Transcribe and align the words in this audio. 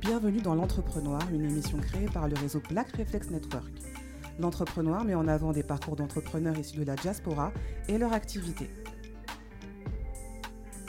Bienvenue 0.00 0.40
dans 0.42 0.56
L'Entrepreneur, 0.56 1.20
une 1.32 1.44
émission 1.44 1.78
créée 1.78 2.06
par 2.06 2.26
le 2.26 2.34
réseau 2.34 2.60
Black 2.68 2.96
Reflex 2.96 3.30
Network. 3.30 3.70
L'Entrepreneur 4.40 5.04
met 5.04 5.14
en 5.14 5.28
avant 5.28 5.52
des 5.52 5.62
parcours 5.62 5.94
d'entrepreneurs 5.94 6.58
issus 6.58 6.78
de 6.78 6.82
la 6.82 6.96
diaspora 6.96 7.52
et 7.86 7.98
leur 7.98 8.12
activité. 8.12 8.68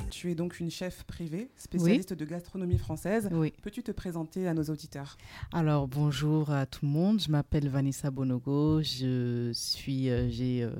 Tu 0.09 0.31
es 0.31 0.35
donc 0.35 0.59
une 0.59 0.71
chef 0.71 1.03
privée, 1.03 1.51
spécialiste 1.57 2.13
de 2.13 2.25
gastronomie 2.25 2.79
française. 2.79 3.29
Oui. 3.33 3.53
Peux-tu 3.61 3.83
te 3.83 3.91
présenter 3.91 4.47
à 4.47 4.55
nos 4.55 4.63
auditeurs? 4.63 5.15
Alors 5.53 5.87
bonjour 5.87 6.49
à 6.49 6.65
tout 6.65 6.87
le 6.87 6.91
monde. 6.91 7.21
Je 7.21 7.29
m'appelle 7.29 7.69
Vanessa 7.69 8.09
Bonogo. 8.09 8.81
Je 8.81 9.51
suis, 9.53 10.09
euh, 10.09 10.27
j'ai 10.27 10.63
euh, 10.63 10.71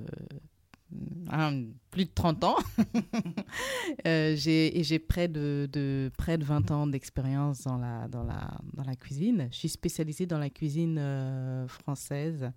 plus 1.92 2.06
de 2.06 2.12
30 2.14 2.44
ans 2.44 2.56
Euh, 4.06 4.36
j'ai, 4.36 4.84
j'ai 4.84 5.00
près 5.00 5.28
de, 5.28 5.68
de- 5.72 6.12
près 6.18 6.38
de 6.38 6.44
20 6.44 6.72
ans 6.72 6.88
d'expérience 6.88 7.64
dans 7.64 7.78
la, 7.78 8.08
dans, 8.08 8.24
la, 8.24 8.60
dans 8.74 8.84
la 8.84 8.96
cuisine. 8.96 9.48
Je 9.52 9.58
suis 9.58 9.70
spécialisée 9.70 10.26
dans 10.26 10.38
la 10.40 10.50
cuisine 10.50 10.98
euh, 11.00 11.68
française. 11.68 12.52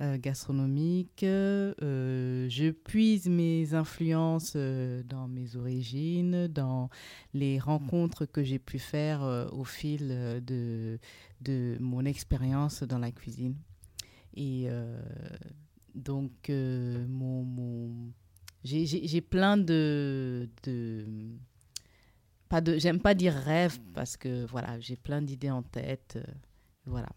euh, 0.00 0.18
gastronomique. 0.18 1.20
Je 1.22 2.70
puise 2.70 3.28
mes 3.28 3.74
influences 3.74 4.56
dans 4.56 5.28
mes 5.28 5.54
origines, 5.56 6.48
dans 6.48 6.90
les 7.32 7.58
rencontres 7.60 8.26
que 8.26 8.42
j'ai 8.42 8.58
pu 8.58 8.78
faire 8.80 9.22
au 9.52 9.64
fil 9.64 10.08
de, 10.44 10.98
de 11.42 11.76
mon 11.80 12.04
expérience 12.04 12.82
dans 12.82 12.98
la 12.98 13.12
cuisine. 13.12 13.54
Et 14.36 14.66
donc, 15.94 16.50
euh, 16.50 17.06
mon, 17.08 17.42
mon- 17.44 18.12
j'ai- 18.64 19.20
plein 19.20 19.56
de... 19.56 20.48
de 20.64 21.06
pas 22.48 22.60
de 22.60 22.78
J'aime 22.78 23.00
pas 23.00 23.14
dire 23.14 23.34
rêve 23.34 23.78
parce 23.94 24.16
que 24.16 24.44
voilà, 24.46 24.78
j'ai 24.80 24.96
plein 24.96 25.22
d'idées 25.22 25.50
en 25.50 25.62
tête. 25.62 26.14
euh, 26.16 26.24
voilà. 26.86 27.08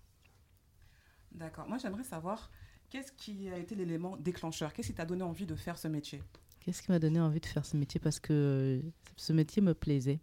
D'accord. 1.31 1.67
Moi, 1.67 1.77
j'aimerais 1.77 2.03
savoir 2.03 2.52
qu'est-ce 2.89 3.11
qui 3.11 3.49
a 3.49 3.57
été 3.57 3.75
l'élément 3.75 4.17
déclencheur? 4.17 4.73
Qu'est-ce 4.73 4.87
qui 4.89 4.93
t'a 4.95 5.05
donné 5.05 5.23
envie 5.23 5.45
de 5.45 5.55
faire 5.55 5.77
ce 5.77 5.87
métier? 5.87 6.21
Qu'est-ce 6.59 6.81
qui 6.81 6.91
m'a 6.91 6.99
donné 6.99 7.19
envie 7.19 7.39
de 7.39 7.45
faire 7.45 7.65
ce 7.65 7.77
métier? 7.77 7.99
Parce 7.99 8.19
que 8.19 8.33
euh, 8.83 8.89
ce 9.15 9.33
métier 9.33 9.61
me 9.61 9.73
plaisait. 9.73 10.19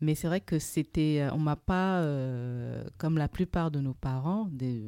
Mais 0.00 0.14
c'est 0.14 0.28
vrai 0.28 0.40
que 0.40 0.58
c'était, 0.58 1.28
on 1.32 1.38
m'a 1.38 1.56
pas, 1.56 2.00
euh, 2.02 2.84
comme 2.98 3.18
la 3.18 3.28
plupart 3.28 3.70
de 3.70 3.80
nos 3.80 3.94
parents, 3.94 4.46
des, 4.52 4.82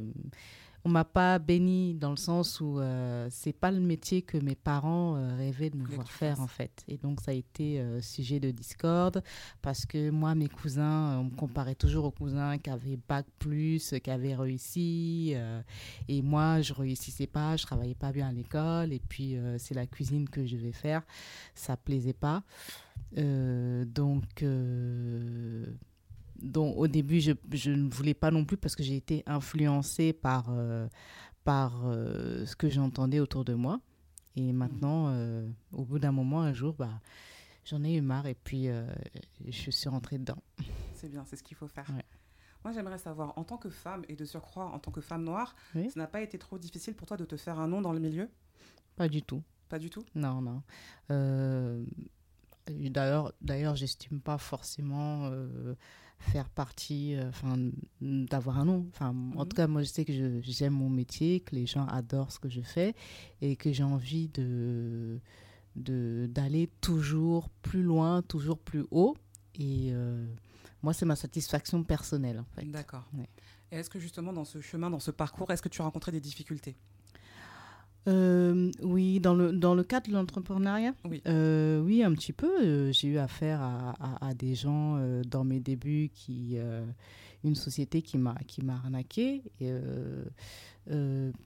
on 0.85 0.89
m'a 0.89 1.05
pas 1.05 1.39
béni 1.39 1.95
dans 1.95 2.11
le 2.11 2.17
sens 2.17 2.61
où 2.61 2.79
euh, 2.79 3.29
c'est 3.31 3.53
pas 3.53 3.71
le 3.71 3.81
métier 3.81 4.23
que 4.23 4.39
mes 4.39 4.55
parents 4.55 5.17
euh, 5.17 5.37
rêvaient 5.37 5.69
de 5.71 5.77
me 5.77 5.85
voir 5.85 6.11
faire 6.11 6.41
en 6.41 6.47
fait. 6.47 6.85
Et 6.89 6.97
donc 6.97 7.21
ça 7.21 7.33
a 7.33 7.35
été 7.35 7.81
euh, 7.81 8.01
sujet 8.01 8.41
de 8.41 8.51
discorde 8.51 9.23
parce 9.61 9.85
que 9.85 10.11
moi, 10.11 10.35
mes 10.35 10.49
cousins, 10.49 11.19
on 11.19 11.25
me 11.25 11.37
comparait 11.37 11.75
toujours 11.75 12.07
aux 12.07 12.11
cousins 12.11 12.57
qui 12.59 12.71
avaient 12.71 12.99
bac 13.09 13.27
plus, 13.39 13.95
qui 14.03 14.11
avaient 14.11 14.35
réussi. 14.35 15.33
euh, 15.35 15.61
et 16.09 16.23
moi, 16.23 16.63
je 16.63 16.73
réussissais 16.73 17.27
pas, 17.27 17.57
je 17.57 17.67
travaillais 17.67 17.95
pas 17.95 18.13
bien 18.13 18.29
à 18.29 18.33
l'école. 18.33 18.93
Et 18.93 19.01
puis, 19.01 19.37
c'est 19.59 19.75
la 19.75 19.87
cuisine 19.87 20.29
que 20.29 20.47
je 20.47 20.57
vais 20.57 20.73
faire. 20.73 21.03
Ça 21.55 21.77
plaisait 21.77 22.13
pas. 22.13 22.43
Donc, 23.17 24.45
donc, 26.43 26.77
au 26.77 26.87
début, 26.87 27.21
je, 27.21 27.33
je 27.53 27.71
ne 27.71 27.89
voulais 27.91 28.15
pas 28.15 28.31
non 28.31 28.45
plus 28.45 28.57
parce 28.57 28.75
que 28.77 28.83
j'ai 28.83 28.97
été 28.97 29.23
influencée 29.27 30.13
par, 30.13 30.47
euh, 30.51 30.89
par 31.45 31.87
euh, 31.87 32.47
ce 32.47 32.57
que 32.57 32.69
j'entendais 32.69 33.21
autour 33.21 33.45
de 33.45 33.55
moi. 33.55 33.81
Et 34.37 34.53
maintenant, 34.53 35.09
euh, 35.09 35.49
au 35.73 35.85
bout 35.85 35.99
d'un 35.99 36.13
moment, 36.13 36.41
un 36.43 36.53
jour, 36.53 36.75
bah, 36.75 37.01
j'en 37.65 37.83
ai 37.85 37.95
eu 37.95 38.01
marre 38.01 38.27
et 38.27 38.35
puis 38.35 38.69
je 39.47 39.71
suis 39.71 39.89
rentrée 39.89 40.19
dedans. 40.19 40.43
C'est 40.95 41.09
bien, 41.09 41.25
c'est 41.27 41.37
ce 41.37 41.43
qu'il 41.43 41.57
faut 41.57 41.69
faire. 41.69 41.89
Ouais. 41.91 42.05
Moi, 42.65 42.73
j'aimerais 42.73 42.99
savoir, 42.99 43.37
en 43.37 43.45
tant 43.45 43.57
que 43.57 43.71
femme 43.71 44.05
et 44.09 44.17
de 44.17 44.25
surcroît 44.25 44.67
en 44.67 44.79
tant 44.79 44.91
que 44.91 45.01
femme 45.01 45.25
noire, 45.25 45.55
Oui. 45.75 45.91
ça 45.91 45.99
n'a 45.99 46.07
pas 46.07 46.21
été 46.21 46.39
trop 46.39 46.59
difficile 46.59 46.95
pour 46.95 47.07
toi 47.07 47.17
de 47.17 47.25
te 47.25 47.37
faire 47.37 47.59
un 47.59 47.67
nom 47.69 47.81
dans 47.81 47.93
le 47.93 48.01
milieu? 48.01 48.29
Pas 48.97 49.09
du 49.09 49.23
tout. 49.23 49.43
Pas 49.69 49.79
du 49.79 49.89
tout? 49.91 50.05
Non, 50.15 50.41
non. 50.43 50.63
D'ailleurs, 52.69 53.33
d'ailleurs, 53.41 53.77
j'estime 53.77 54.21
pas 54.21 54.39
forcément 54.39 55.31
faire 56.21 56.49
partie, 56.51 57.15
euh, 57.17 57.29
enfin, 57.31 57.57
d'avoir 58.01 58.59
un 58.59 58.65
nom. 58.67 58.87
Enfin, 58.93 59.09
en 59.09 59.13
Mhm. 59.13 59.49
tout 59.49 59.57
cas, 59.57 59.67
moi, 59.67 59.83
je 59.83 59.89
sais 59.89 60.05
que 60.05 60.13
j'aime 60.43 60.75
mon 60.75 60.89
métier, 60.91 61.41
que 61.41 61.55
les 61.57 61.67
gens 61.67 61.87
adorent 61.87 62.31
ce 62.33 62.39
que 62.39 62.49
je 62.49 62.61
fais 62.61 62.95
et 63.41 63.57
que 63.57 63.73
j'ai 63.73 63.83
envie 63.85 64.29
de 64.29 65.19
de- 65.77 66.27
d'aller 66.29 66.69
toujours 66.81 67.49
plus 67.63 67.83
loin, 67.85 68.23
toujours 68.23 68.59
plus 68.59 68.85
haut. 68.91 69.17
Et 69.55 69.91
euh, 69.93 70.27
moi, 70.83 70.93
c'est 70.93 71.07
ma 71.07 71.15
satisfaction 71.15 71.85
personnelle, 71.85 72.41
en 72.41 72.45
fait. 72.57 72.65
D'accord. 72.67 73.05
Ouais. 73.17 73.29
Et 73.71 73.77
est-ce 73.77 73.89
que 73.89 74.01
justement, 74.01 74.33
dans 74.33 74.45
ce 74.45 74.61
chemin, 74.61 74.91
dans 74.91 74.99
ce 74.99 75.13
parcours, 75.13 75.49
est-ce 75.53 75.63
que 75.63 75.69
tu 75.69 75.81
as 75.81 75.85
rencontré 75.85 76.11
des 76.11 76.21
difficultés? 76.21 76.77
Euh, 78.09 78.71
oui, 78.83 79.21
dans 79.21 79.35
le, 79.35 79.53
dans 79.53 79.75
le 79.75 79.83
cadre 79.85 80.09
de 80.09 80.15
l'entrepreneuriat 80.15 80.95
Oui. 81.05 81.21
Euh, 81.27 81.81
oui, 81.83 82.03
un 82.03 82.13
petit 82.15 82.33
peu. 82.33 82.51
Euh, 82.63 82.93
J'ai 82.93 83.09
eu 83.09 83.19
affaire 83.19 83.61
à, 83.61 83.91
à- 84.01 84.29
à 84.29 84.35
des 84.35 84.55
gens 84.55 84.97
euh, 84.97 85.23
dans 85.25 85.45
mes 85.45 85.61
débuts 85.61 86.11
qui. 86.15 86.57
une 87.45 87.55
société 87.55 88.03
qui 88.03 88.17
m'a 88.19 88.35
qui 88.47 88.63
m'a 88.63 88.75
arnaqué. 88.75 89.43
Et, 89.61 89.71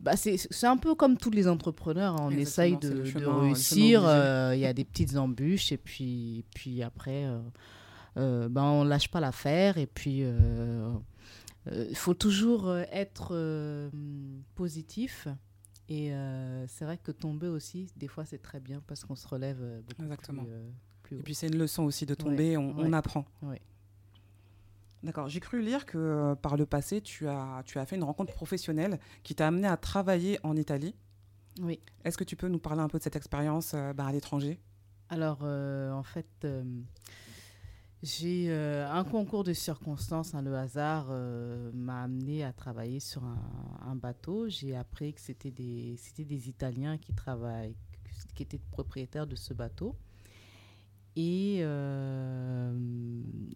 bah 0.01 0.17
c'est 0.17 0.67
un 0.67 0.77
peu 0.77 0.95
comme 0.95 1.17
tous 1.17 1.31
les 1.31 1.49
entrepreneurs. 1.49 2.15
hein. 2.21 2.29
On 2.29 2.31
essaye 2.31 2.77
de, 2.79 3.05
chemin- 3.05 3.41
réussir. 3.41 4.01
Il 4.55 4.59
y 4.61 4.67
a 4.67 4.73
des 4.73 4.85
petites 4.85 5.17
embûches 5.17 5.73
et 5.73 5.77
puis, 5.77 6.45
puis 6.55 6.83
après, 6.83 7.27
ben, 8.17 8.63
on 8.63 8.85
lâche 8.85 9.09
pas 9.09 9.21
l'affaire. 9.21 9.77
Et 9.79 9.87
puis, 9.87 10.23
il 11.67 11.97
faut 11.97 12.15
toujours 12.15 12.75
être 12.93 13.35
positif. 14.55 15.29
Et 15.89 16.13
euh, 16.13 16.67
c'est 16.67 16.85
vrai 16.85 16.97
que 16.97 17.13
tomber 17.13 17.49
aussi, 17.49 17.91
des 17.97 18.09
fois, 18.09 18.25
c'est 18.25 18.39
très 18.39 18.61
bien 18.61 18.83
parce 18.87 19.05
qu'on 19.05 19.17
se 19.17 19.29
relève 19.29 19.59
euh, 19.61 19.81
beaucoup 19.83 20.03
Exactement. 20.03 20.43
plus, 20.45 20.53
euh, 20.53 20.71
plus 21.03 21.19
Et 21.19 21.23
puis, 21.23 21.35
c'est 21.35 21.49
une 21.49 21.59
leçon 21.59 21.83
aussi 21.85 22.07
de 22.07 22.15
tomber, 22.15 22.57
on, 22.57 22.71
on 22.79 22.91
ouais. 22.91 22.95
apprend. 22.97 23.27
Ouais. 23.43 23.61
D'accord. 25.03 25.29
J'ai 25.29 25.41
cru 25.41 25.61
lire 25.61 25.85
que 25.85 25.99
euh, 25.99 26.35
par 26.35 26.57
le 26.57 26.65
passé, 26.65 27.03
tu 27.03 27.29
as, 27.29 27.63
tu 27.67 27.79
as 27.79 27.85
fait 27.85 27.97
une 27.97 28.05
rencontre 28.05 28.33
professionnelle 28.33 28.99
qui 29.23 29.35
t'a 29.35 29.49
amené 29.49 29.69
à 29.69 29.77
travailler 29.77 30.39
en 30.43 30.57
Italie. 30.57 30.95
Oui. 31.61 31.81
Est-ce 32.05 32.17
que 32.17 32.25
tu 32.25 32.37
peux 32.37 32.49
nous 32.49 32.59
parler 32.59 32.81
un 32.81 32.89
peu 32.89 32.99
de 32.99 33.03
cette 33.03 33.17
expérience 33.17 33.75
bah, 33.95 34.07
à 34.07 34.13
l'étranger? 34.13 34.59
Alors, 35.11 35.43
en 35.43 36.03
fait, 36.03 36.47
j'ai 38.05 38.51
euh, 38.51 38.87
un 38.91 39.03
concours 39.03 39.45
de 39.45 39.55
circonstances, 39.55 40.35
hein, 40.35 40.43
le 40.43 40.55
hasard 40.55 41.07
euh, 41.09 41.71
m'a 41.73 42.03
amené 42.03 42.45
à 42.45 42.53
travailler 42.53 43.01
sur 43.01 43.25
un, 43.25 43.97
bateau. 43.97 44.47
J'ai 44.47 44.77
appris 44.77 45.15
que 45.15 45.21
c'était 45.23 45.51
des, 45.51 45.97
des 46.19 46.49
Italiens 46.51 46.99
qui 46.99 47.15
travaillent, 47.15 47.75
qui 48.35 48.43
étaient 48.43 48.61
propriétaires 48.71 49.27
de 49.27 49.37
ce 49.37 49.55
bateau. 49.55 49.97
Et 51.17 51.61
euh, 51.61 52.77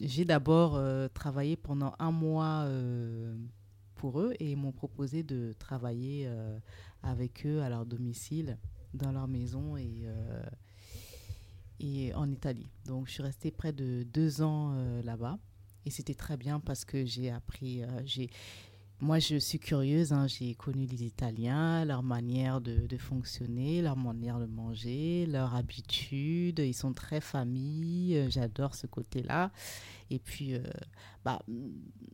j'ai 0.00 0.24
d'abord 0.24 0.80
travaillé 1.12 1.56
pendant 1.56 1.94
un 1.98 2.12
mois 2.12 2.66
pour 3.96 4.20
eux 4.20 4.32
et 4.38 4.52
ils 4.52 4.56
m'ont 4.56 4.72
proposé 4.72 5.24
de 5.24 5.54
travailler 5.58 6.30
avec 7.02 7.44
eux 7.44 7.60
à 7.60 7.68
leur 7.68 7.84
domicile, 7.84 8.56
dans 8.94 9.12
leur 9.12 9.28
maison 9.28 9.76
et, 9.76 10.06
et 11.80 12.14
en 12.14 12.30
Italie. 12.30 12.70
Donc 12.86 13.06
je 13.06 13.12
suis 13.12 13.22
restée 13.22 13.50
près 13.50 13.72
de 13.72 14.02
deux 14.02 14.42
ans 14.42 14.72
euh, 14.74 15.02
là-bas 15.02 15.38
et 15.84 15.90
c'était 15.90 16.14
très 16.14 16.36
bien 16.36 16.60
parce 16.60 16.84
que 16.84 17.04
j'ai 17.04 17.30
appris, 17.30 17.82
euh, 17.82 17.86
j'ai 18.04 18.30
moi, 19.00 19.18
je 19.20 19.36
suis 19.36 19.58
curieuse. 19.58 20.12
hein, 20.12 20.26
J'ai 20.26 20.54
connu 20.54 20.86
les 20.86 21.04
Italiens, 21.04 21.84
leur 21.84 22.02
manière 22.02 22.60
de, 22.60 22.86
de 22.86 22.96
fonctionner, 22.96 23.80
leur 23.82 23.96
manière 23.96 24.38
de 24.40 24.46
manger, 24.46 25.26
leur 25.26 25.54
habitude. 25.54 26.58
Ils 26.58 26.74
sont 26.74 26.92
très 26.92 27.20
famille. 27.20 28.16
euh, 28.16 28.28
J'adore 28.30 28.74
ce 28.74 28.86
côté-là. 28.86 29.50
Et 30.10 30.18
puis, 30.18 30.54
euh, 30.54 30.62
bah, 31.24 31.40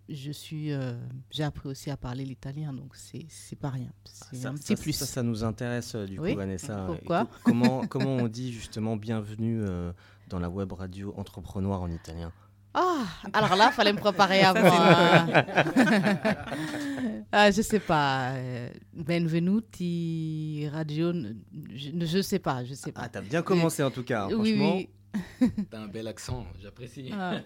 je 0.09 0.31
suis, 0.33 0.73
euh, 0.73 0.95
j'ai 1.31 1.45
appris 1.45 1.69
aussi 1.69 1.91
à 1.91 1.97
parler 1.97 2.25
l'italien, 2.25 2.73
donc 2.73 2.97
c'est 2.97 3.25
c'est 3.29 3.55
pas 3.57 3.71
rien. 3.71 3.93
C'est 4.05 4.37
Ça, 4.37 4.49
un 4.51 4.57
ça- 4.57 4.75
petit 4.75 4.77
plus. 4.83 4.93
Ça, 4.93 5.07
ça 5.07 5.23
nous 5.23 5.45
intéresse 5.45 5.95
du 5.95 6.19
Oui. 6.19 6.33
coup, 6.33 6.39
Vanessa. 6.39 6.85
Pourquoi 6.87 7.29
comment, 7.45 7.87
comment 7.87 8.17
on 8.17 8.29
dit 8.29 8.53
justement 8.53 8.97
bienvenue 8.97 9.61
euh, 9.63 9.93
dans 10.29 10.41
la 10.41 10.51
web 10.51 10.73
radio 10.73 11.15
entrepreneur 11.17 11.81
en 11.81 11.89
italien? 11.91 12.33
Ah, 12.77 13.05
alors 13.33 13.55
là, 13.55 13.71
fallait 13.71 13.93
me 13.93 13.99
préparer 13.99 14.41
à 14.43 14.53
Ça, 14.53 14.61
moi. 14.61 15.45
ah, 17.33 17.51
je 17.51 17.63
sais 17.63 17.79
pas. 17.79 18.31
euh, 18.33 18.69
Benvenuti 18.93 20.69
Radio. 20.73 21.13
Je, 21.73 21.91
je 22.05 22.21
sais 22.23 22.39
pas, 22.41 22.65
je 22.65 22.75
sais 22.75 22.93
Ah, 22.97 23.03
pas. 23.03 23.09
t'as 23.09 23.21
bien 23.21 23.43
commencé 23.43 23.83
en 23.83 23.91
tout 23.91 24.03
cas. 24.03 24.25
hein, 24.25 24.29
oui, 24.33 24.57
franchement, 24.57 24.77
oui. 24.77 24.89
T'as 25.71 25.79
un 25.81 25.87
bel 25.87 26.07
accent, 26.09 26.45
j'apprécie. 26.61 27.11
Ah. 27.13 27.41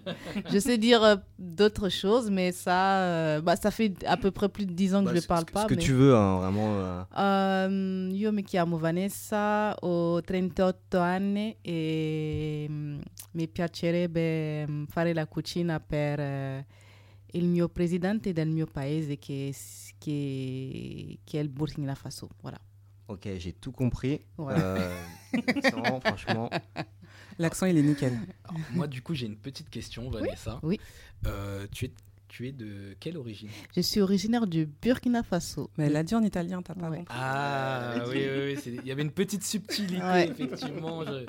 Je 0.50 0.58
sais 0.58 0.78
dire 0.78 1.02
euh, 1.02 1.16
d'autres 1.38 1.88
choses, 1.90 2.30
mais 2.30 2.50
ça, 2.52 3.00
euh, 3.02 3.40
bah, 3.40 3.56
ça 3.56 3.70
fait 3.70 3.92
à 4.06 4.16
peu 4.16 4.30
près 4.30 4.48
plus 4.48 4.64
de 4.66 4.72
10 4.72 4.94
ans 4.94 5.00
que 5.00 5.06
Bah, 5.10 5.14
je 5.14 5.20
ne 5.20 5.26
parle 5.26 5.44
pas. 5.44 5.62
Ce 5.62 5.66
que 5.66 5.74
mais- 5.74 5.80
tu 5.82 5.92
veux, 5.92 6.14
hein, 6.14 6.38
vraiment. 6.38 7.06
euh, 7.18 8.10
io 8.12 8.32
mi 8.32 8.42
chiamo 8.44 8.78
Vanessa, 8.78 9.76
ho 9.82 10.20
38 10.22 10.94
anni 10.94 11.56
e 11.62 12.66
mm, 12.68 13.00
mi 13.34 13.46
piacerebbe 13.48 14.66
mm, 14.66 14.84
fare 14.86 15.12
la 15.12 15.26
cucina 15.26 15.78
per 15.80 16.20
eh, 16.20 16.66
il 17.32 17.44
mio 17.46 17.68
presidente 17.68 18.32
del 18.32 18.48
mio 18.48 18.66
paese 18.66 19.18
che, 19.18 19.52
che, 19.98 21.18
che 21.22 21.38
è 21.38 21.42
il 21.42 21.48
Burkina 21.50 21.94
Faso. 21.94 22.28
Voilà. 22.40 22.58
Ok, 23.10 23.36
j'ai 23.38 23.54
tout 23.58 23.72
compris. 23.74 24.20
Ouais. 24.36 24.54
Euh, 24.58 24.90
franchement. 26.02 26.50
L'accent, 27.38 27.66
il 27.66 27.76
est 27.78 27.82
nickel. 27.82 28.12
Alors, 28.44 28.60
moi, 28.74 28.86
du 28.86 29.00
coup, 29.02 29.14
j'ai 29.14 29.26
une 29.26 29.36
petite 29.36 29.70
question, 29.70 30.10
Vanessa. 30.10 30.58
oui. 30.62 30.80
Euh, 31.26 31.66
tu, 31.72 31.84
es, 31.86 31.92
tu 32.28 32.48
es 32.48 32.52
de 32.52 32.96
quelle 33.00 33.16
origine? 33.16 33.48
Je 33.74 33.80
suis 33.80 34.00
originaire 34.00 34.46
du 34.46 34.66
Burkina 34.66 35.22
Faso. 35.22 35.70
Mais 35.76 35.86
elle 35.86 35.92
l'a 35.92 36.02
dit 36.02 36.14
en 36.14 36.22
italien, 36.22 36.62
t'as 36.62 36.74
pas 36.74 36.88
Ouais. 36.90 36.98
compris. 36.98 37.14
Ah, 37.16 38.04
oui, 38.08 38.16
oui, 38.16 38.54
oui. 38.66 38.78
Il 38.82 38.86
y 38.86 38.92
avait 38.92 39.02
une 39.02 39.10
petite 39.12 39.44
subtilité, 39.44 40.02
Ouais. 40.02 40.28
effectivement. 40.28 41.04
je- 41.04 41.26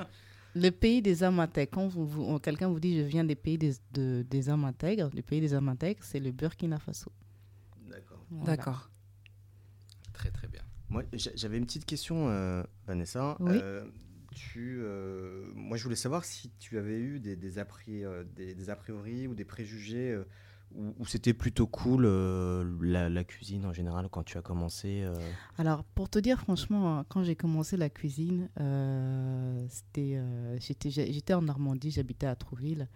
Le 0.55 0.69
pays 0.71 1.01
des 1.03 1.21
hommes 1.21 1.39
intègres. 1.39 1.71
Quand 1.73 1.87
vous, 1.87 2.07
vous- 2.07 2.39
quelqu'un 2.39 2.67
vous 2.69 2.79
dit 2.79 2.97
je 2.97 3.03
viens 3.03 3.23
des 3.23 3.35
pays 3.35 3.57
des, 3.59 3.73
de- 3.93 4.25
des 4.27 4.49
hommes 4.49 4.65
intègres, 4.65 5.09
du 5.11 5.21
pays 5.21 5.41
des 5.41 5.53
hommes 5.53 5.69
intègres, 5.69 6.03
c'est 6.03 6.19
le 6.19 6.31
Burkina 6.31 6.79
Faso. 6.79 7.11
D'accord. 7.87 8.25
Voilà. 8.31 8.45
D'accord. 8.57 8.89
Très, 10.13 10.31
très 10.31 10.47
bien. 10.47 10.61
Moi, 10.89 11.03
j'a- 11.13 11.31
j'avais 11.35 11.57
une 11.59 11.65
petite 11.65 11.85
question, 11.85 12.29
euh, 12.29 12.63
Vanessa. 12.87 13.37
Oui. 13.39 13.51
Euh, 13.61 13.85
euh, 14.57 15.51
moi, 15.55 15.77
je 15.77 15.83
voulais 15.83 15.95
savoir 15.95 16.25
si 16.25 16.51
tu 16.59 16.77
avais 16.77 16.97
eu 16.97 17.21
euh, 17.25 18.23
des, 18.35 18.69
a 18.69 18.75
priori 18.75 19.27
ou 19.27 19.33
des 19.33 19.45
préjugés, 19.45 20.11
euh, 20.11 20.25
ou, 20.75 20.93
ou 20.99 21.05
c'était 21.05 21.33
plutôt 21.33 21.67
cool 21.67 22.05
euh, 22.05 22.63
la, 22.81 23.23
cuisine 23.23 23.65
en 23.65 23.73
général 23.73 24.07
quand 24.09 24.23
tu 24.23 24.37
as 24.37 24.41
commencé. 24.41 25.03
Alors, 25.57 25.83
pour 25.83 26.09
te 26.09 26.19
dire 26.19 26.39
franchement, 26.39 26.99
hein, 26.99 27.05
quand 27.09 27.23
j'ai 27.23 27.35
commencé 27.35 27.77
la 27.77 27.89
cuisine, 27.89 28.49
j'étais 30.59 31.33
en 31.33 31.41
Normandie, 31.41 31.91
j'habitais 31.91 32.27
à 32.27 32.35
Trouville. 32.35 32.87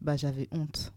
Bah, 0.00 0.16
j'avais 0.16 0.48
honte. 0.50 0.92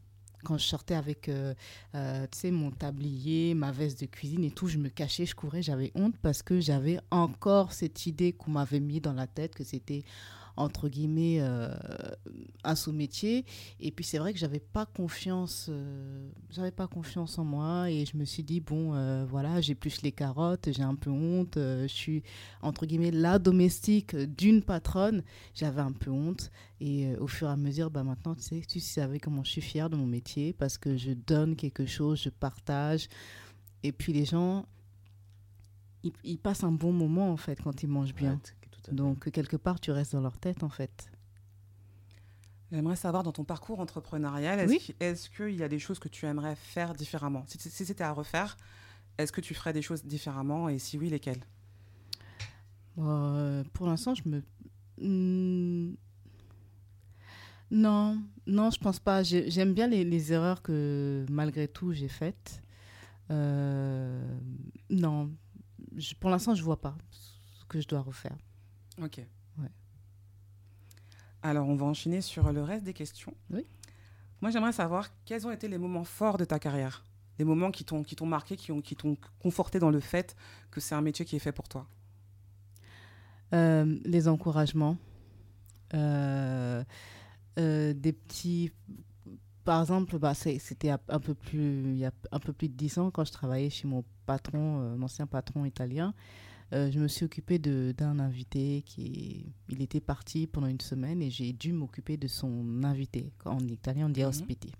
Quand 0.45 0.57
je 0.59 0.65
sortais 0.65 0.93
avec, 0.93 1.27
euh, 1.27 1.53
euh, 1.95 2.27
mon 2.51 2.69
tablier, 2.69 3.55
ma 3.55 3.71
veste 3.71 3.99
de 3.99 4.05
cuisine 4.05 4.43
et 4.43 4.51
tout, 4.51 4.67
je 4.67 4.77
me 4.77 4.89
cachais, 4.89 5.25
je 5.25 5.35
courais, 5.35 5.63
j'avais 5.63 5.91
honte 5.95 6.15
parce 6.21 6.43
que 6.43 6.59
j'avais 6.59 6.99
encore 7.09 7.73
cette 7.73 8.05
idée 8.05 8.31
qu'on 8.31 8.51
m'avait 8.51 8.79
mis 8.79 9.01
dans 9.01 9.13
la 9.13 9.25
tête 9.25 9.55
que 9.55 9.63
c'était 9.63 10.03
entre 10.57 10.87
guillemets 10.89 11.37
euh, 11.39 11.69
un 12.63 12.75
sous-métier 12.75 13.45
et 13.79 13.91
puis 13.91 14.05
c'est 14.05 14.17
vrai 14.17 14.33
que 14.33 14.39
j'avais 14.39 14.59
pas 14.59 14.85
confiance 14.85 15.67
euh, 15.69 16.29
j'avais 16.49 16.71
pas 16.71 16.87
confiance 16.87 17.37
en 17.37 17.43
moi. 17.43 17.89
Et 17.89 18.05
je 18.05 18.17
me 18.17 18.25
suis 18.25 18.43
dit 18.43 18.61
bon 18.61 18.93
euh, 18.93 19.25
voilà 19.25 19.61
j'épluche 19.61 20.01
les 20.01 20.11
carottes 20.11 20.69
j'ai 20.71 20.83
un 20.83 20.95
peu 20.95 21.09
honte 21.09 21.55
je 21.55 21.87
suis 21.87 22.23
entre 22.61 22.85
guillemets 22.85 23.11
la 23.11 23.39
domestique 23.39 24.15
d'une 24.15 24.61
patronne. 24.61 25.23
J'avais 25.53 25.81
un 25.81 25.91
peu 25.91 26.11
honte. 26.11 26.51
Et 26.81 27.15
au 27.17 27.27
fur 27.27 27.47
et 27.47 27.51
à 27.51 27.55
mesure 27.55 27.89
bah 27.89 28.03
maintenant 28.03 28.35
tu 28.35 28.41
sais 28.41 28.61
tu 28.67 28.79
savais 28.79 29.19
comment 29.19 29.43
je 29.43 29.51
suis 29.51 29.61
fière 29.61 29.89
de 29.89 29.95
mon 29.95 30.05
métier 30.05 30.53
parce 30.53 30.77
que 30.77 30.97
je 30.97 31.11
donne 31.11 31.55
quelque 31.55 31.85
chose 31.85 32.21
je 32.21 32.29
partage. 32.29 33.07
Et 33.83 33.91
puis 33.91 34.13
les 34.13 34.25
gens 34.25 34.65
ils 36.23 36.37
passent 36.37 36.63
un 36.63 36.71
bon 36.71 36.91
moment 36.91 37.31
en 37.31 37.37
fait 37.37 37.59
quand 37.61 37.81
ils 37.81 37.89
mangent 37.89 38.13
bien 38.13 38.39
donc 38.93 39.29
quelque 39.31 39.55
part 39.57 39.79
tu 39.79 39.91
restes 39.91 40.13
dans 40.13 40.21
leur 40.21 40.37
tête 40.37 40.63
en 40.63 40.69
fait 40.69 41.09
J'aimerais 42.71 42.95
savoir 42.95 43.23
dans 43.23 43.31
ton 43.31 43.43
parcours 43.43 43.79
entrepreneurial, 43.79 44.59
est-ce 44.59 44.69
Oui. 44.69 44.79
qu'il 45.37 45.55
y 45.55 45.63
a 45.63 45.67
des 45.69 45.79
choses 45.79 45.99
que 45.99 46.07
tu 46.09 46.25
aimerais 46.25 46.55
faire 46.55 46.93
différemment? 46.93 47.43
Si, 47.47 47.57
si 47.59 47.85
c'était 47.85 48.03
à 48.03 48.11
refaire, 48.11 48.57
est-ce 49.17 49.31
que 49.31 49.39
tu 49.39 49.53
ferais 49.53 49.71
des 49.71 49.83
choses 49.83 50.03
différemment? 50.03 50.67
Et 50.67 50.79
si 50.79 50.97
oui, 50.97 51.09
lesquelles? 51.09 51.43
Euh, 52.97 53.63
pour 53.73 53.85
l'instant, 53.87 54.13
je 54.15 54.23
me. 54.27 54.43
Hmm. 54.99 55.93
Non, 57.71 58.17
non, 58.47 58.71
je 58.71 58.79
pense 58.79 58.99
pas. 58.99 59.21
J'ai- 59.23 59.49
J'aime 59.51 59.73
bien 59.73 59.87
les, 59.87 60.03
les 60.03 60.33
erreurs 60.33 60.61
que, 60.61 61.25
malgré 61.29 61.67
tout, 61.67 61.93
j'ai 61.93 62.07
faites. 62.07 62.61
Euh, 63.31 64.23
non, 64.89 65.31
je- 65.95 66.15
pour 66.15 66.29
l'instant, 66.29 66.55
je 66.55 66.63
vois 66.63 66.79
pas 66.81 66.95
ce 67.11 67.65
que 67.65 67.79
je 67.81 67.87
dois 67.87 68.01
refaire. 68.01 68.37
Ok. 69.01 69.21
Ouais. 69.59 69.69
Alors, 71.41 71.67
on 71.67 71.75
va 71.75 71.85
enchaîner 71.85 72.21
sur 72.21 72.51
le 72.51 72.63
reste 72.63 72.83
des 72.83 72.93
questions. 72.93 73.33
Oui. 73.51 73.65
Moi, 74.41 74.51
j'aimerais 74.51 74.73
savoir 74.73 75.09
quels 75.25 75.45
ont 75.47 75.51
été 75.51 75.67
les 75.67 75.77
moments 75.77 76.03
forts 76.03 76.37
de 76.37 76.45
ta 76.45 76.59
carrière 76.59 77.03
Les 77.39 77.45
moments 77.45 77.71
qui 77.71 77.83
t'ont 77.85 78.03
qui 78.03 78.15
t'ont 78.15 78.25
marqué, 78.25 78.55
qui 78.55 78.71
ont- 78.71 78.81
qui 78.81 78.95
t'ont 78.95 79.17
conforté 79.39 79.79
dans 79.79 79.89
le 79.91 79.99
fait 79.99 80.35
que 80.71 80.79
c'est 80.79 80.95
un 80.95 81.01
métier 81.01 81.25
qui 81.25 81.35
est 81.35 81.39
fait 81.39 81.51
pour 81.51 81.67
toi 81.67 81.87
Euh, 83.53 83.99
les 84.03 84.27
encouragements, 84.27 84.97
euh, 85.93 86.83
euh, 87.59 87.93
des 87.93 88.11
petits. 88.13 88.71
Par 89.63 89.81
exemple, 89.81 90.17
bah, 90.19 90.33
c'était 90.33 90.89
un 90.89 91.19
peu 91.19 91.33
plus, 91.35 91.91
il 91.93 91.97
y 91.97 92.05
a 92.05 92.11
un 92.31 92.39
peu 92.39 92.53
plus 92.53 92.69
de 92.69 92.73
10 92.73 92.97
ans 92.97 93.11
quand 93.11 93.25
je 93.25 93.31
travaillais 93.31 93.69
chez 93.69 93.87
mon 93.87 94.03
patron, 94.25 94.95
mon 94.97 95.05
ancien 95.05 95.25
patron 95.27 95.65
italien. 95.65 96.13
Euh, 96.73 96.89
je 96.91 96.99
me 96.99 97.07
suis 97.07 97.25
occupée 97.25 97.59
de- 97.59 97.93
d'un 97.97 98.19
invité 98.19 98.81
qui 98.85 99.45
il 99.69 99.81
était 99.81 99.99
parti 100.01 100.47
pendant 100.47 100.67
une 100.67 100.81
semaine 100.81 101.21
et 101.21 101.29
j'ai 101.29 101.53
dû 101.53 101.73
m'occuper 101.73 102.17
de 102.17 102.27
son 102.27 102.83
invité. 102.83 103.31
En 103.45 103.59
italien, 103.59 104.07
on 104.07 104.09
dit 104.09 104.21
Mhm. 104.21 104.27
ospiti. 104.29 104.71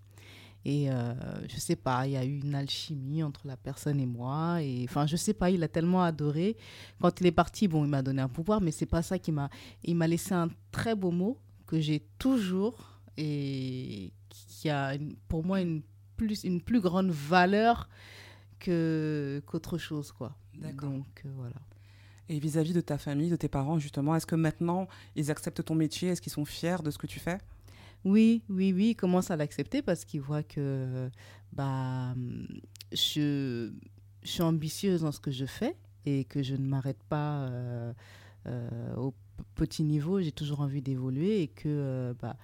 Et 0.68 0.90
euh, 0.90 1.14
je 1.48 1.58
sais 1.58 1.76
pas, 1.76 2.08
il 2.08 2.14
y 2.14 2.18
a 2.18 2.26
eu 2.26 2.40
une 2.40 2.56
alchimie 2.56 3.22
entre 3.22 3.46
la 3.46 3.56
personne 3.56 4.00
et 4.00 4.08
moi. 4.08 4.64
Et 4.64 4.84
enfin, 4.90 5.06
je 5.06 5.16
sais 5.16 5.34
pas, 5.36 5.52
il 5.52 5.62
a 5.62 5.68
tellement 5.68 6.02
adoré. 6.02 6.58
Quand 7.00 7.22
il 7.22 7.28
est 7.28 7.32
parti, 7.32 7.68
bon, 7.68 7.86
il 7.86 7.90
m'a 7.92 8.02
donné 8.02 8.22
un 8.24 8.30
pouvoir, 8.30 8.62
mais 8.62 8.72
c'est 8.72 8.88
pas 8.88 9.04
ça 9.04 9.20
qui 9.20 9.32
m'a. 9.32 9.52
Il 9.84 9.96
m'a 9.96 10.08
laissé 10.08 10.34
un 10.34 10.50
très 10.72 10.96
beau 10.96 11.12
mot 11.12 11.38
que 11.68 11.80
j'ai 11.80 12.04
toujours 12.18 13.00
et 13.16 14.12
qui 14.30 14.70
a 14.70 14.96
une- 14.96 15.16
pour 15.28 15.46
moi 15.46 15.62
une 15.62 15.84
plus, 16.18 16.44
une 16.46 16.62
plus 16.62 16.82
grande 16.82 17.12
valeur 17.12 17.88
que 18.60 19.42
qu'autre 19.46 19.78
chose, 19.78 20.12
quoi. 20.12 20.36
D'accord. 20.56 20.90
Donc 20.90 21.22
euh, 21.26 21.30
voilà. 21.36 21.56
Et 22.30 22.39
vis-à-vis 22.39 22.74
de 22.74 22.81
ta 22.81 22.98
famille, 22.98 23.30
de 23.30 23.36
tes 23.36 23.48
parents, 23.48 23.77
justement, 23.80 24.16
est-ce 24.16 24.25
que 24.25 24.36
maintenant, 24.36 24.88
ils 25.16 25.30
acceptent 25.30 25.63
ton 25.63 25.75
métier? 25.75 26.10
Est-ce 26.10 26.22
qu'ils 26.22 26.31
sont 26.31 26.45
fiers 26.45 26.81
de 26.83 26.89
ce 26.92 26.98
que 26.98 27.07
tu 27.07 27.19
fais? 27.19 27.38
Oui, 28.04 28.44
oui, 28.50 28.74
oui, 28.74 28.89
il 28.89 28.95
commence 28.95 29.31
à 29.31 29.36
l'accepter 29.36 29.81
parce 29.81 30.06
qu'il 30.06 30.22
voit 30.22 30.44
que 30.44 31.10
bah, 31.54 32.13
je, 32.92 33.72
je 34.22 34.30
suis 34.30 34.42
ambitieuse 34.42 35.01
dans 35.01 35.12
ce 35.12 35.19
que 35.19 35.31
je 35.31 35.45
fais 35.45 35.75
et 36.06 36.24
que 36.25 36.44
je 36.44 36.56
ne 36.56 36.66
m'arrête 36.66 37.01
pas 37.10 37.48
euh, 37.48 37.94
euh, 38.48 38.95
au 38.95 39.13
petit 39.56 39.83
niveau. 39.83 40.22
J'ai 40.22 40.31
toujours 40.31 40.62
envie 40.62 40.81
d'évoluer 40.81 41.42
et 41.42 41.48
que 41.48 41.63
euh, 41.68 42.13
bah, 42.22 42.38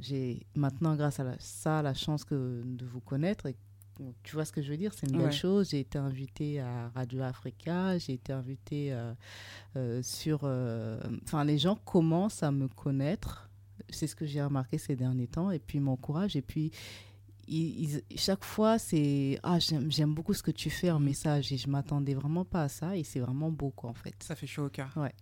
j'ai 0.00 0.46
maintenant, 0.54 0.94
grâce 0.96 1.20
à 1.20 1.34
ça, 1.38 1.82
la 1.82 1.94
chance 1.94 2.24
que, 2.24 2.62
de 2.64 2.86
vous 2.86 3.00
connaître. 3.00 3.48
Tu 4.22 4.34
vois 4.34 4.44
ce 4.44 4.52
que 4.52 4.62
je 4.62 4.70
veux 4.70 4.76
dire? 4.76 4.92
C'est 4.94 5.06
une 5.06 5.16
belle 5.18 5.26
Ouais. 5.26 5.32
chose. 5.32 5.70
J'ai 5.70 5.80
été 5.80 5.98
invitée 5.98 6.60
à 6.60 6.88
Radio 6.94 7.22
Africa, 7.22 7.98
j'ai 7.98 8.14
été 8.14 8.32
invitée 8.32 8.92
euh, 8.92 9.12
euh, 9.76 10.02
sur... 10.02 10.40
euh, 10.44 11.00
Enfin, 11.24 11.44
les 11.44 11.58
gens 11.58 11.76
commencent 11.76 12.42
à 12.42 12.50
me 12.50 12.68
connaître 12.68 13.48
c'est 13.88 14.06
ce 14.06 14.14
que 14.14 14.24
j'ai 14.26 14.42
remarqué 14.42 14.78
ces 14.78 14.96
derniers 14.96 15.26
temps 15.26 15.50
et 15.50 15.58
puis 15.58 15.78
ils 15.78 15.82
m'encouragent 15.82 16.36
et 16.36 16.42
puis 16.42 16.70
ils- 17.48 18.02
ils- 18.10 18.18
chaque 18.18 18.44
fois 18.44 18.78
c'est 18.78 19.38
ah 19.42 19.58
j'aime 19.58 19.90
j'aime 19.90 20.14
beaucoup 20.14 20.32
ce 20.34 20.42
que 20.42 20.52
tu 20.52 20.70
fais 20.70 20.90
en 20.90 21.00
message 21.00 21.52
et 21.52 21.56
je 21.56 21.68
m'attendais 21.68 22.14
vraiment 22.14 22.44
pas 22.44 22.62
à 22.62 22.68
ça 22.68 22.96
et 22.96 23.02
c'est 23.02 23.18
vraiment 23.20 23.50
beau 23.50 23.70
quoi 23.70 23.90
en 23.90 23.94
fait 23.94 24.14
Ça 24.22 24.36
fait 24.36 24.46
chaud 24.46 24.66
au 24.66 24.70
cœur. 24.70 24.90
Ouais. 24.96 25.12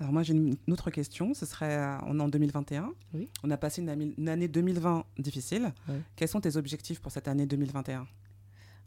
Alors 0.00 0.12
moi, 0.12 0.22
j'ai 0.22 0.34
une 0.34 0.56
autre 0.70 0.90
question. 0.90 1.34
Ce 1.34 1.46
serait, 1.46 1.76
euh, 1.76 1.96
on 2.06 2.18
est 2.18 2.22
en 2.22 2.28
2021. 2.28 2.92
Oui. 3.14 3.28
On 3.42 3.50
a 3.50 3.56
passé 3.56 3.80
une, 3.82 4.14
une 4.18 4.28
année 4.28 4.48
2020 4.48 5.04
difficile. 5.18 5.72
Quels 6.16 6.28
sont 6.28 6.40
tes 6.40 6.56
objectifs 6.56 7.00
pour 7.00 7.12
cette 7.12 7.28
année 7.28 7.46
2021 7.46 8.06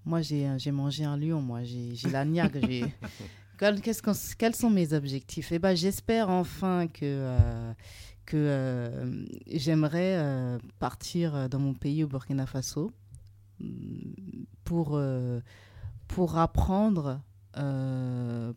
moi 0.05 0.21
j'ai 0.21 0.47
euh, 0.47 0.57
j'ai 0.57 0.71
mangé 0.71 1.03
un 1.03 1.17
lion 1.17 1.41
moi 1.41 1.63
j'ai 1.63 2.09
la 2.09 2.23
niaque 2.23 2.57
quels 4.37 4.55
sont 4.55 4.69
mes 4.69 4.93
objectifs? 4.93 5.51
Eh 5.51 5.59
ben 5.59 5.75
j'espère 5.75 6.29
enfin 6.29 6.87
que 6.87 6.99
euh, 7.03 7.73
que 8.25 8.37
euh, 8.37 9.25
j'aimerais 9.47 10.17
euh, 10.17 10.59
partir 10.79 11.49
dans 11.49 11.59
mon 11.59 11.73
pays 11.73 12.03
au 12.03 12.07
Burkina 12.07 12.45
Faso 12.45 12.91
mm, 13.59 13.65
pour 14.63 14.99
pour 16.07 16.37
apprendre 16.37 17.21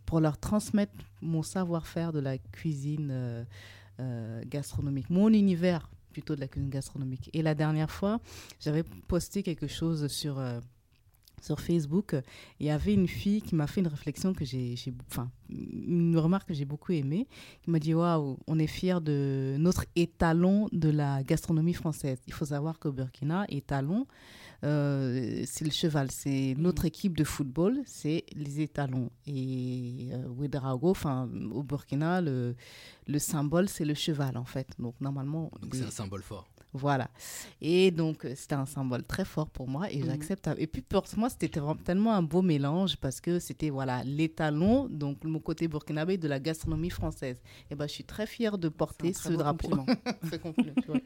pour 0.05 0.21
leur 0.21 0.39
transmettre 0.39 0.93
mon 1.23 1.43
savoir-faire 1.43 2.13
de 2.13 2.19
la 2.19 2.39
cuisine 2.39 3.11
euh, 3.11 3.45
euh, 4.01 4.43
gastronomique 4.47 5.11
mon 5.11 5.29
univers 5.29 5.91
plutôt 6.13 6.35
de 6.35 6.41
la 6.41 6.49
cuisine 6.49 6.71
gastronomique. 6.71 7.31
Et 7.33 7.43
la 7.43 7.55
dernière 7.55 7.91
fois 7.91 8.21
j'avais 8.61 8.83
posté 8.83 9.43
quelque 9.43 9.67
chose 9.67 10.07
sur 10.09 10.39
euh, 10.39 10.61
sur 11.41 11.61
Facebook, 11.61 12.15
il 12.59 12.67
y 12.67 12.71
avait 12.71 12.95
une 12.95 13.09
fille 13.09 13.43
qui 13.43 13.55
m'a 13.55 13.67
fait 13.67 13.81
une 13.81 13.87
réflexion 13.89 14.33
que 14.35 14.45
j'ai, 14.45 14.77
j'ai- 14.77 14.93
enfin, 15.11 15.31
une 15.49 16.17
remarque 16.19 16.49
que 16.49 16.55
j'ai 16.55 16.65
beaucoup 16.65 16.93
aimée, 16.93 17.27
qui 17.63 17.71
m'a 17.71 17.79
dit 17.79 17.95
waouh, 17.95 18.39
on 18.47 18.59
est 18.59 18.67
fiers 18.67 19.01
de 19.01 19.57
notre 19.59 19.85
étalon 19.97 20.69
de 20.73 20.89
la 20.91 21.23
gastronomie 21.25 21.75
française. 21.75 22.19
Il 22.27 22.33
faut 22.33 22.45
savoir 22.45 22.79
qu'au 22.79 22.93
Burkina, 22.93 23.45
étalon, 23.49 24.07
euh, 24.65 25.43
c'est 25.47 25.65
le 25.65 25.71
cheval, 25.71 26.11
c'est 26.11 26.55
notre 26.59 26.85
équipe 26.85 27.17
de 27.17 27.25
football, 27.25 27.81
c'est 27.87 28.25
les 28.35 28.61
étalons. 28.61 29.11
Et 29.27 30.09
euh, 30.13 30.29
Ouedraogo, 30.29 30.91
enfin, 30.91 31.29
au 31.53 31.63
Burkina, 31.63 32.21
le, 32.21 32.55
le 33.07 33.19
symbole, 33.19 33.69
c'est 33.69 33.85
le 33.85 33.95
cheval 33.95 34.37
en 34.37 34.45
fait. 34.45 34.69
Donc 34.79 34.95
normalement, 35.01 35.51
Donc 35.63 35.75
c'est 35.75 35.85
un 35.85 35.91
symbole 35.91 36.23
fort. 36.23 36.47
Voilà. 36.73 37.11
Et 37.61 37.91
donc, 37.91 38.25
euh, 38.25 38.33
c'était 38.37 38.55
un 38.55 38.67
symbole 38.67 39.03
très 39.03 39.25
fort 39.25 39.49
pour 39.51 39.69
moi 39.69 39.91
et 39.91 39.99
Mhm. 39.99 40.07
j'accepte. 40.07 40.49
Et 40.59 40.67
puis, 40.67 40.83
pour 40.83 41.05
moi, 41.17 41.29
c'était 41.29 41.49
vraiment 41.61 41.75
tellement 41.77 42.13
un 42.15 42.23
beau 42.23 42.43
mélange 42.43 42.97
parce 42.97 43.21
que 43.21 43.39
c'était, 43.39 43.71
voilà, 43.71 44.03
l'étalon, 44.05 44.89
donc 44.89 45.25
mon 45.25 45.41
côté 45.41 45.67
burkinabé 45.69 46.17
de 46.19 46.29
la 46.29 46.39
gastronomie 46.41 46.91
française. 46.91 47.41
Et 47.71 47.75
ben, 47.75 47.87
je 47.87 47.93
suis 47.93 48.05
très 48.05 48.27
fière 48.27 48.59
de 48.59 48.69
porter 48.69 49.13
ce 49.13 49.33
drapeau. 49.33 49.69
compliment. 49.69 49.87
C'est 50.31 50.41
compliment, 50.41 50.75
tu 50.81 50.87
vois. 50.87 51.01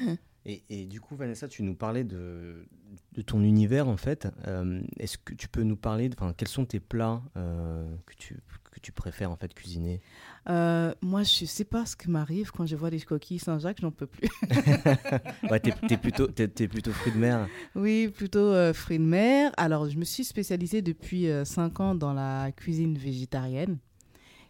Et, 0.48 0.62
et 0.70 0.86
du 0.86 1.00
coup, 1.00 1.16
Vanessa, 1.16 1.48
tu 1.48 1.64
nous 1.64 1.74
parlais 1.74 2.04
de, 2.04 2.68
de 3.14 3.22
ton 3.22 3.42
univers 3.42 3.88
en 3.88 3.96
fait. 3.96 4.28
Euh, 4.46 4.80
Est-ce 4.96 5.18
que 5.18 5.34
tu 5.34 5.48
peux 5.48 5.64
nous 5.64 5.74
parler, 5.74 6.08
de- 6.08 6.14
enfin, 6.16 6.32
quels 6.36 6.46
sont 6.46 6.64
tes 6.64 6.78
plats 6.78 7.20
euh, 7.36 7.84
que, 8.06 8.14
tu, 8.14 8.36
que 8.76 8.80
tu 8.80 8.92
préfères 8.92 9.30
en 9.30 9.36
fait 9.36 9.52
cuisiner 9.52 10.00
Euh, 10.48 10.94
moi, 11.02 11.22
je 11.24 11.44
sais 11.44 11.64
pas 11.64 11.84
ce 11.86 11.96
qui 11.96 12.08
m'arrive 12.08 12.52
quand 12.52 12.66
je 12.66 12.76
vois 12.76 12.90
les 12.90 13.00
coquilles 13.00 13.40
Saint-Jacques, 13.40 13.80
j'en 13.80 13.90
peux 13.90 14.06
plus. 14.06 14.28
Ouais, 15.50 15.60
t'es 15.60 15.72
t'es 15.88 15.96
plutôt, 15.96 16.28
plutôt 16.28 16.92
fruit 16.92 17.12
de 17.12 17.18
mer. 17.18 17.48
Oui, 17.74 18.08
plutôt 18.08 18.38
euh, 18.52 18.72
fruits 18.72 18.98
de 18.98 19.04
mer. 19.04 19.52
Alors, 19.56 19.88
je 19.88 19.96
me 19.98 20.04
suis 20.04 20.24
spécialisée 20.24 20.82
depuis 20.82 21.26
5 21.44 21.80
ans 21.80 21.94
dans 21.94 22.12
la 22.12 22.52
cuisine 22.52 22.96
végétarienne. 22.96 23.78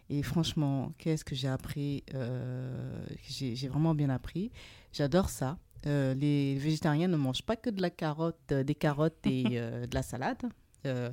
Et 0.09 0.23
franchement, 0.23 0.93
qu'est-ce 0.97 1.25
que 1.25 1.35
j'ai 1.35 1.49
appris 1.49 2.03
euh, 2.13 3.05
J'ai 3.27 3.67
vraiment 3.67 3.93
bien 3.95 4.09
appris? 4.09 4.51
J'adore 4.93 5.29
ça. 5.29 5.57
Euh, 5.85 6.13
les 6.15 6.55
végétariens 6.55 7.07
ne 7.07 7.17
mangent 7.17 7.43
pas 7.43 7.55
que 7.55 7.69
de 7.69 7.81
la 7.81 7.89
carotte, 7.89 8.39
euh, 8.51 8.63
des 8.63 8.75
carottes 8.75 9.25
et 9.25 9.45
euh, 9.53 9.85
de 9.85 9.95
la 9.95 10.01
salade. 10.01 10.41
Euh, 10.87 11.09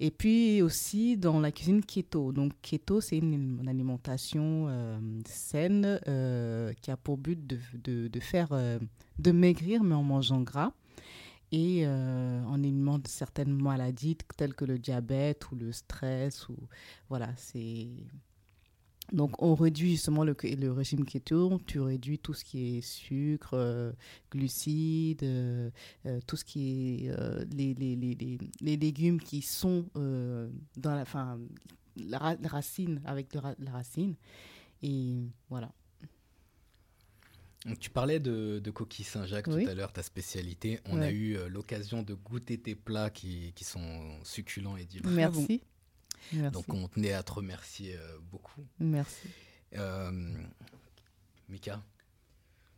et 0.00 0.10
puis 0.10 0.62
aussi 0.62 1.16
dans 1.16 1.40
la 1.40 1.52
cuisine 1.52 1.82
keto. 1.82 2.32
Donc 2.32 2.52
keto, 2.62 3.00
c'est 3.00 3.18
une, 3.18 3.62
alimentation 3.68 4.66
euh, 4.68 4.98
saine 5.26 6.00
euh, 6.08 6.72
qui 6.80 6.90
a 6.90 6.96
pour 6.96 7.16
but 7.16 7.46
de, 7.46 7.58
de, 7.74 8.08
de 8.08 8.20
faire 8.20 8.48
de 9.18 9.32
maigrir 9.32 9.82
mais 9.82 9.94
en 9.94 10.02
mangeant 10.02 10.40
gras 10.40 10.72
et 11.52 11.86
en 11.86 12.62
éliminant 12.62 12.98
certaines 13.06 13.52
maladies 13.60 14.16
telles 14.36 14.54
que 14.54 14.64
le 14.64 14.78
diabète 14.78 15.50
ou 15.50 15.54
le 15.54 15.70
stress 15.70 16.48
ou 16.48 16.56
voilà 17.08 17.28
c'est 17.36 17.88
donc 19.12 19.40
on 19.42 19.54
réduit 19.54 19.90
justement 19.92 20.24
le, 20.24 20.34
le 20.42 20.72
régime 20.72 21.04
keto 21.04 21.60
tu 21.66 21.80
réduis 21.80 22.18
tout 22.18 22.32
ce 22.34 22.44
qui 22.44 22.78
est 22.78 22.80
sucre 22.80 23.54
euh, 23.54 23.92
glucides 24.30 25.22
euh, 25.22 25.70
euh, 26.06 26.18
tout 26.26 26.36
ce 26.36 26.44
qui 26.44 27.04
est 27.04 27.10
euh, 27.10 27.44
les, 27.54 27.74
les, 27.74 27.94
les, 27.94 28.14
les, 28.14 28.38
les 28.60 28.76
légumes 28.76 29.20
qui 29.20 29.42
sont 29.42 29.84
dans 29.94 30.94
la 30.94 31.04
fin 31.04 31.38
la, 31.96 32.18
ra- 32.18 32.36
la 32.36 32.48
racine 32.48 33.00
avec 33.04 33.32
ra- 33.34 33.54
la 33.58 33.70
racine 33.72 34.14
et 34.82 35.18
voilà 35.50 35.70
tu 37.78 37.90
parlais 37.90 38.18
de, 38.18 38.58
de 38.58 38.70
coquilles 38.72 39.04
Saint-Jacques 39.04 39.46
Oui. 39.46 39.62
tout 39.64 39.70
à 39.70 39.74
l'heure, 39.74 39.92
ta 39.92 40.02
spécialité. 40.02 40.80
On 40.86 41.00
a 41.00 41.12
eu 41.12 41.36
l'occasion 41.48 42.02
de 42.02 42.12
goûter 42.14 42.58
tes 42.58 42.74
plats 42.74 43.08
qui, 43.08 43.52
qui 43.54 43.62
sont 43.62 44.18
succulents 44.24 44.76
et 44.76 44.84
durs. 44.84 45.02
merci 45.06 45.62
merci 46.32 46.52
Donc 46.52 46.72
on 46.74 46.88
tenait 46.88 47.12
à 47.12 47.22
te 47.22 47.32
remercier 47.32 47.96
euh, 47.96 48.18
beaucoup. 48.30 48.64
merci 48.78 49.28
Euh, 49.76 50.10
Mika, 51.48 51.80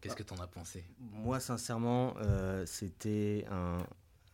qu'est-ce 0.00 0.16
que 0.16 0.22
tu 0.22 0.32
en 0.34 0.38
as 0.42 0.46
pensé? 0.46 0.84
Moi, 1.00 1.40
sincèrement, 1.40 2.14
euh, 2.22 2.64
c'était 2.66 3.44
un 3.50 3.78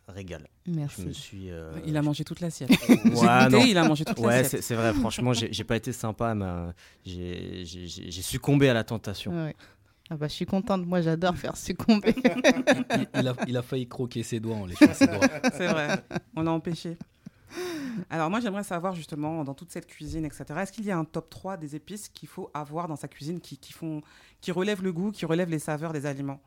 régal. 0.07 0.47
Je 0.65 0.71
merci 0.71 1.01
me 1.05 1.11
suis. 1.13 1.49
euh, 1.51 1.71
Il 1.85 1.95
a 1.97 2.01
mangé 2.01 2.23
toute 2.23 2.39
l'assiette. 2.39 2.69
Ouais, 2.79 2.87
J'ai 2.89 3.11
goûté, 3.11 3.49
non. 3.49 3.65
il 3.65 3.77
a 3.77 3.87
mangé 3.87 4.03
toute 4.05 4.19
Ouais, 4.19 4.27
l'assiette. 4.41 4.49
c'est 4.49 4.61
c'est 4.61 4.75
vrai, 4.75 4.93
franchement, 4.93 5.33
j'ai 5.33 5.63
pas 5.63 5.75
été 5.75 5.91
sympa, 5.91 6.35
mais 6.35 6.45
euh, 6.45 6.71
j'ai 7.05 8.21
succombé 8.21 8.69
à 8.69 8.73
la 8.73 8.83
tentation. 8.83 9.31
Ouais. 9.45 9.55
Ah 10.09 10.17
bah, 10.17 10.27
je 10.27 10.33
suis 10.33 10.45
contente, 10.45 10.85
moi 10.85 10.99
j'adore 11.01 11.37
faire 11.37 11.55
succomber. 11.55 12.13
il, 12.17 13.07
il 13.21 13.27
a, 13.29 13.35
il 13.47 13.55
a 13.57 13.61
failli 13.61 13.87
croquer 13.87 14.23
ses 14.23 14.41
doigts 14.41 14.57
en 14.57 14.65
léchant 14.65 14.93
ses 14.93 15.07
doigts. 15.07 15.21
C'est 15.53 15.67
vrai, 15.67 16.03
on 16.35 16.41
l'a 16.41 16.51
empêché. 16.51 16.97
Alors 18.09 18.29
moi 18.29 18.39
j'aimerais 18.39 18.63
savoir 18.63 18.95
justement 18.95 19.43
dans 19.43 19.53
toute 19.53 19.71
cette 19.71 19.87
cuisine, 19.87 20.25
etc. 20.25 20.43
Est-ce 20.57 20.71
qu'il 20.71 20.85
y 20.85 20.91
a 20.91 20.97
un 20.97 21.05
top 21.05 21.29
3 21.29 21.57
des 21.57 21.75
épices 21.75 22.09
qu'il 22.09 22.29
faut 22.29 22.49
avoir 22.53 22.87
dans 22.87 22.95
sa 22.95 23.07
cuisine 23.07 23.39
qui, 23.39 23.57
qui, 23.57 23.73
font, 23.73 24.01
qui 24.41 24.51
relèvent 24.51 24.83
le 24.83 24.93
goût, 24.93 25.11
qui 25.11 25.25
relèvent 25.25 25.49
les 25.49 25.59
saveurs 25.59 25.93
des 25.93 26.05
aliments? 26.05 26.39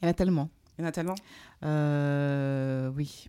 Il 0.00 0.04
y 0.04 0.08
en 0.08 0.10
a 0.10 0.14
tellement. 0.14 0.50
Il 0.78 0.82
y 0.82 0.84
en 0.84 0.88
a 0.88 0.92
tellement? 0.92 1.14
Euh, 1.64 2.90
oui. 2.94 3.28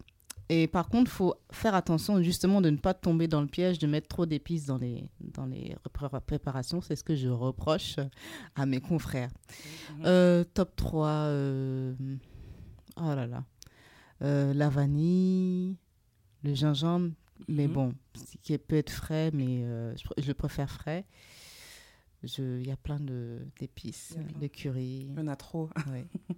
Et 0.50 0.68
par 0.68 0.88
contre, 0.88 1.12
il 1.12 1.14
faut 1.14 1.34
faire 1.52 1.76
attention 1.76 2.22
justement 2.24 2.62
de 2.62 2.70
ne 2.70 2.78
pas 2.78 2.94
tomber 2.94 3.28
dans 3.28 3.42
le 3.42 3.48
piège 3.48 3.80
de 3.80 3.88
mettre 3.88 4.08
trop 4.08 4.26
d'épices 4.26 4.66
dans 4.66 4.78
les, 4.78 5.10
dans 5.20 5.46
les 5.46 5.76
pré- 5.92 6.08
préparations. 6.26 6.80
C'est 6.82 6.96
ce 6.96 7.04
que 7.04 7.16
je 7.16 7.28
reproche 7.28 7.98
à 8.56 8.66
mes 8.66 8.80
confrères. 8.80 9.30
Mhm. 9.98 10.04
Euh, 10.06 10.44
top 10.54 10.76
3. 10.78 11.08
euh, 11.08 11.94
Oh 12.96 13.14
là 13.14 13.28
là. 13.28 13.44
Euh, 14.24 14.54
la 14.54 14.70
vanille, 14.70 15.76
le 16.44 16.54
gingembre, 16.54 17.12
mais 17.48 17.68
Mhm. 17.68 17.74
bon, 17.74 17.94
ce 18.16 18.38
qui 18.42 18.58
peut 18.58 18.76
être 18.78 18.90
frais, 18.92 19.32
mais 19.34 19.64
euh, 19.64 19.96
je, 19.96 20.04
je 20.22 20.28
le 20.28 20.34
préfère 20.34 20.70
frais. 20.70 21.06
Je- 22.24 22.60
Il 22.60 22.68
y 22.68 22.72
a 22.72 22.78
plein 22.78 23.00
de- 23.00 23.46
d'épices, 23.60 24.16
plein. 24.16 24.40
de 24.40 24.48
curry. 24.48 25.08
Il 25.10 25.16
y 25.16 25.20
en 25.20 25.28
a 25.28 25.36
trop. 25.36 25.70
ouais. 25.92 26.06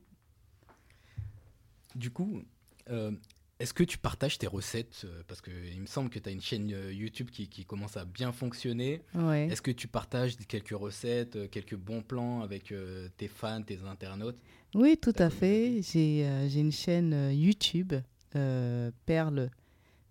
Du 1.96 2.12
coup, 2.12 2.42
euh, 2.90 3.12
est-ce 3.60 3.74
que 3.74 3.84
tu 3.84 3.98
partages 3.98 4.38
tes 4.38 4.48
recettes 4.48 5.02
euh, 5.06 5.24
Parce 5.28 5.42
qu'il 5.42 5.82
me 5.82 5.86
semble 5.88 6.10
que 6.10 6.20
tu 6.20 6.30
as 6.30 6.32
une 6.32 6.42
chaîne 6.42 6.70
YouTube 6.70 7.30
qui, 7.32 7.48
qui 7.48 7.66
commence 7.66 7.98
à 7.98 8.06
bien 8.06 8.32
fonctionner. 8.32 9.02
Ouais. 9.16 9.48
Est-ce 9.48 9.62
que 9.62 9.72
tu 9.72 9.88
partages 9.88 10.38
quelques 10.48 10.70
recettes, 10.78 11.50
quelques 11.50 11.76
bons 11.76 12.02
plans 12.04 12.42
avec 12.42 12.72
euh, 12.72 13.10
tes 13.18 13.28
fans, 13.28 13.62
tes 13.64 13.80
internautes? 13.84 14.38
Oui, 14.76 14.98
tout 15.02 15.16
à 15.18 15.30
fait. 15.32 15.82
J'ai 15.82 16.26
euh, 16.28 16.48
j'ai 16.48 16.60
une 16.60 16.72
chaîne 16.72 17.32
YouTube, 17.34 17.94
euh, 18.36 18.92
Perle, 19.08 19.50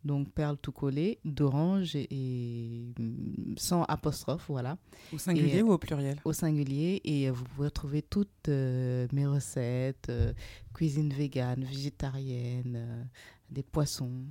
donc 0.04 0.30
Perle 0.32 0.56
tout 0.58 0.72
collé, 0.72 1.18
d'orange 1.24 1.96
et, 1.96 2.06
et, 2.10 2.92
mm, 2.98 3.56
sans 3.58 3.82
apostrophe, 3.84 4.46
voilà, 4.48 4.78
Au 5.12 5.18
singulier 5.18 5.58
Et- 5.58 5.62
ou 5.62 5.72
au 5.72 5.78
pluriel? 5.78 6.20
au 6.24 6.32
singulier. 6.32 7.00
Et 7.04 7.28
euh, 7.28 7.32
vous 7.32 7.44
pouvez 7.44 7.66
retrouver 7.68 8.02
toutes 8.02 8.48
euh, 8.48 9.06
mes 9.12 9.26
recettes, 9.26 10.08
euh, 10.08 10.32
cuisine 10.74 11.12
végane, 11.12 11.64
végétarienne, 11.64 12.74
euh, 12.76 13.02
des 13.50 13.62
poissons. 13.62 14.24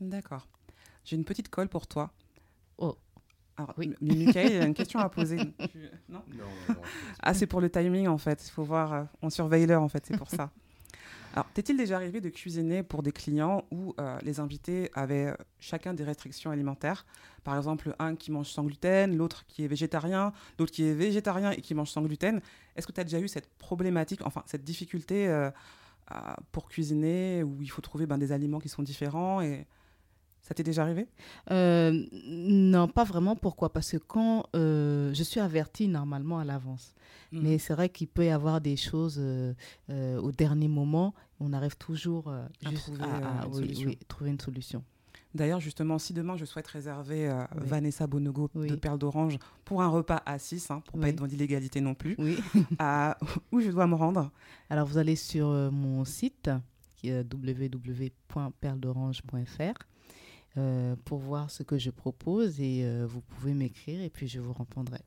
D'accord. 0.00 0.46
J'ai 1.04 1.16
une 1.16 1.24
petite 1.24 1.48
colle 1.48 1.68
pour 1.68 1.86
toi. 1.86 2.12
Oh. 2.78 2.96
Alors, 3.56 3.74
Oui. 3.78 3.92
Michael, 4.00 4.52
il 4.52 4.60
a 4.62 4.66
une 4.66 4.74
question 4.74 5.00
à 5.00 5.08
poser. 5.08 5.38
Tu- 5.72 5.88
Non 6.08 6.22
Ah, 7.20 7.34
c'est 7.34 7.46
pour 7.46 7.60
le 7.60 7.68
timing 7.70 8.06
en 8.06 8.18
fait. 8.18 8.46
Il 8.46 8.50
faut 8.50 8.62
voir. 8.62 8.92
euh, 8.92 9.04
on 9.22 9.30
surveille 9.30 9.66
l'heure 9.66 9.82
en 9.82 9.88
fait, 9.88 10.04
c'est 10.06 10.16
pour 10.16 10.30
ça. 10.30 10.50
Alors, 11.34 11.46
t'est-il 11.52 11.76
déjà 11.76 11.96
arrivé 11.96 12.20
de 12.20 12.28
cuisiner 12.30 12.82
pour 12.82 13.02
des 13.02 13.12
clients 13.12 13.64
où 13.70 13.94
euh, 14.00 14.18
les 14.22 14.40
invités 14.40 14.90
avaient 14.94 15.26
euh, 15.26 15.34
chacun 15.60 15.94
des 15.94 16.04
restrictions 16.04 16.50
alimentaires? 16.50 17.04
Par 17.44 17.56
exemple, 17.56 17.94
un 17.98 18.16
qui 18.16 18.32
mange 18.32 18.48
sans 18.48 18.64
gluten, 18.64 19.16
l'autre 19.16 19.44
qui 19.46 19.64
est 19.64 19.68
végétarien, 19.68 20.32
l'autre 20.58 20.72
qui 20.72 20.84
est 20.84 20.94
végétarien 20.94 21.50
et 21.52 21.60
qui 21.60 21.74
mange 21.74 21.90
sans 21.90 22.02
gluten. 22.02 22.40
Est-ce 22.76 22.86
que 22.86 22.92
tu 22.92 23.00
as 23.00 23.04
déjà 23.04 23.20
eu 23.20 23.28
cette 23.28 23.48
problématique, 23.58 24.20
enfin 24.24 24.42
cette 24.46 24.64
difficulté 24.64 25.28
euh, 25.28 25.50
pour 26.52 26.68
cuisiner 26.68 27.42
où 27.42 27.62
il 27.62 27.70
faut 27.70 27.82
trouver 27.82 28.06
ben, 28.06 28.18
des 28.18 28.32
aliments 28.32 28.60
qui 28.60 28.68
sont 28.68 28.82
différents 28.82 29.40
ça 30.42 30.54
t'est 30.54 30.62
déjà 30.62 30.82
arrivé? 30.82 31.06
Euh, 31.50 32.04
non, 32.26 32.88
pas 32.88 33.04
vraiment. 33.04 33.36
Pourquoi? 33.36 33.70
Parce 33.72 33.90
que 33.92 33.96
quand 33.98 34.46
euh, 34.56 35.12
je 35.12 35.22
suis 35.22 35.40
avertie 35.40 35.88
normalement 35.88 36.38
à 36.38 36.44
l'avance. 36.44 36.94
Mhm. 37.32 37.42
Mais 37.42 37.58
c'est 37.58 37.74
vrai 37.74 37.88
qu'il 37.90 38.08
peut 38.08 38.24
y 38.24 38.30
avoir 38.30 38.60
des 38.60 38.76
choses 38.76 39.18
euh, 39.20 39.52
au 40.20 40.32
dernier 40.32 40.68
moment. 40.68 41.14
On 41.40 41.52
arrive 41.52 41.76
toujours 41.76 42.28
À 42.30 42.48
trouver, 42.72 43.04
à, 43.04 43.42
à- 43.42 43.46
une 43.46 43.52
oui, 43.52 43.60
solution. 43.60 43.88
oui, 43.90 43.98
trouver 44.08 44.30
une 44.30 44.40
solution. 44.40 44.82
D'ailleurs, 45.34 45.60
justement, 45.60 45.98
si 45.98 46.14
demain 46.14 46.38
je 46.38 46.46
souhaite 46.46 46.66
réserver 46.68 47.28
Oui. 47.30 47.66
Vanessa 47.66 48.06
Bonogo 48.06 48.48
de 48.54 48.74
Perle 48.76 48.98
d'Orange 48.98 49.36
pour 49.66 49.82
un 49.82 49.88
repas 49.88 50.22
à 50.24 50.38
6, 50.38 50.70
hein, 50.70 50.80
pour 50.86 50.98
pas 50.98 51.04
Oui. 51.04 51.10
être 51.10 51.16
dans 51.16 51.26
l'illégalité 51.26 51.82
non 51.82 51.94
plus, 51.94 52.16
où 53.52 53.60
je 53.60 53.70
dois 53.70 53.86
me 53.86 53.94
rendre? 53.94 54.30
Alors 54.70 54.86
vous 54.86 54.96
allez 54.96 55.16
sur 55.16 55.48
mon 55.70 56.06
site 56.06 56.50
qui 56.96 57.10
est 57.10 57.24
www.perledorange.fr 57.32 59.78
euh, 60.58 60.96
pour 61.04 61.18
voir 61.18 61.50
ce 61.50 61.62
que 61.62 61.78
je 61.78 61.90
propose 61.90 62.60
et 62.60 62.82
euh, 62.84 63.06
vous 63.06 63.20
pouvez 63.20 63.54
m'écrire 63.54 64.02
et 64.02 64.10
puis 64.10 64.28
je 64.28 64.40
vous 64.40 64.52
répondrai. 64.52 65.00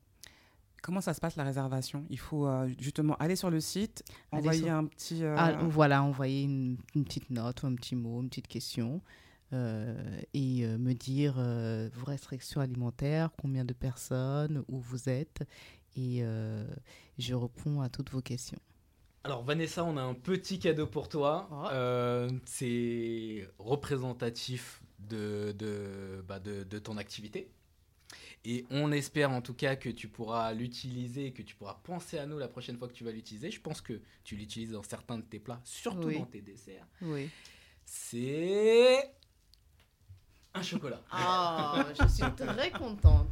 Comment 0.82 1.02
ça 1.02 1.14
se 1.14 1.20
passe 1.20 1.36
la 1.36 1.44
réservation? 1.44 2.06
Il 2.10 2.18
faut 2.18 2.50
justement 2.80 3.16
aller 3.18 3.36
sur 3.36 3.52
le 3.52 3.60
site, 3.60 4.04
envoyer 4.32 4.68
un 4.68 4.86
petit. 4.86 5.24
Ah, 5.24 5.60
voilà, 5.62 6.02
envoyer 6.02 6.42
une, 6.42 6.78
petite 7.06 7.30
note 7.30 7.62
ou 7.62 7.68
un 7.68 7.76
petit 7.76 7.96
mot, 7.96 8.20
une 8.20 8.30
petite 8.30 8.48
question. 8.48 9.00
et 9.52 10.66
me 10.66 10.94
dire 10.94 11.36
vos 11.94 12.06
restrictions 12.06 12.62
alimentaires, 12.62 13.30
combien 13.40 13.64
de 13.64 13.74
personnes, 13.74 14.64
où 14.70 14.80
vous 14.80 15.08
êtes, 15.08 15.48
et 15.96 16.24
je 17.20 17.36
réponds 17.36 17.82
à 17.82 17.90
toutes 17.90 18.10
vos 18.10 18.22
questions. 18.22 18.60
Alors 19.24 19.44
Vanessa, 19.44 19.84
on 19.84 19.98
a 19.98 20.02
un 20.02 20.16
petit 20.16 20.58
cadeau 20.58 20.88
pour 20.88 21.08
toi. 21.08 21.48
Oh. 21.52 21.68
Euh, 21.72 22.30
c'est 22.46 23.48
représentatif 23.60 24.81
de, 25.12 25.54
de, 25.58 26.24
bah 26.28 26.40
de, 26.40 26.64
de, 26.64 26.80
ton 26.80 26.98
activité. 26.98 27.52
Et 28.44 28.66
on 28.72 28.92
espère 28.92 29.32
en 29.32 29.42
tout 29.42 29.54
cas 29.54 29.76
que 29.76 29.90
tu 29.90 30.08
pourras 30.08 30.54
l'utiliser, 30.54 31.32
que 31.32 31.44
tu 31.44 31.56
pourras 31.56 31.80
penser 31.84 32.18
à 32.18 32.26
nous 32.26 32.40
la 32.40 32.48
prochaine 32.48 32.78
fois 32.78 32.88
que 32.88 32.94
tu 32.94 33.04
vas 33.04 33.12
l'utiliser. 33.12 33.52
Je 33.52 33.62
pense 33.62 33.82
que 33.82 34.02
tu 34.24 34.36
l'utilises 34.36 34.72
dans 34.72 34.84
certains 34.84 35.18
de 35.18 35.24
tes 35.24 35.40
plats, 35.40 35.62
surtout 35.64 36.12
dans 36.12 36.26
tes 36.26 36.42
desserts. 36.42 36.88
Oui. 37.02 37.30
C'est 37.86 39.12
un 40.54 40.64
chocolat. 40.64 41.02
Ah, 41.12 41.86
je 42.00 42.08
suis 42.08 42.36
très 42.36 42.72
contente. 42.72 43.30